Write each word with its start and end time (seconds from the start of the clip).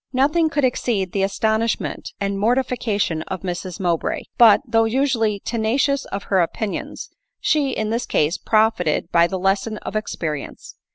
Nothing 0.13 0.49
could 0.49 0.65
exceed 0.65 1.11
the 1.11 1.21
astonishment 1.21 2.09
and 2.19 2.35
mortifica 2.39 2.99
tion 2.99 3.21
of 3.27 3.41
Mrs 3.43 3.79
Mowbray; 3.79 4.23
but, 4.35 4.61
though 4.67 4.85
usually 4.85 5.39
tenacious 5.41 6.05
of 6.05 6.25
ber 6.29 6.39
opinions, 6.39 7.11
she 7.39 7.69
in 7.69 7.91
this 7.91 8.07
case 8.07 8.39
profited 8.39 9.11
by 9.11 9.27
the 9.27 9.37
lesson 9.37 9.77
of 9.83 9.95
ex 9.95 10.15
perience. 10.15 10.73